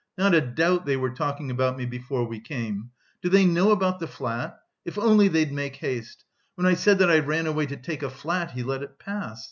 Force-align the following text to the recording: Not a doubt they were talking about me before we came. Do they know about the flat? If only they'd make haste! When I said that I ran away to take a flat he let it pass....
Not 0.17 0.33
a 0.33 0.41
doubt 0.41 0.87
they 0.87 0.97
were 0.97 1.11
talking 1.11 1.51
about 1.51 1.77
me 1.77 1.85
before 1.85 2.25
we 2.25 2.39
came. 2.39 2.89
Do 3.21 3.29
they 3.29 3.45
know 3.45 3.69
about 3.69 3.99
the 3.99 4.07
flat? 4.07 4.57
If 4.83 4.97
only 4.97 5.27
they'd 5.27 5.53
make 5.53 5.75
haste! 5.75 6.25
When 6.55 6.65
I 6.65 6.73
said 6.73 6.97
that 6.97 7.11
I 7.11 7.19
ran 7.19 7.45
away 7.45 7.67
to 7.67 7.77
take 7.77 8.01
a 8.01 8.09
flat 8.09 8.49
he 8.49 8.63
let 8.63 8.81
it 8.81 8.97
pass.... 8.97 9.39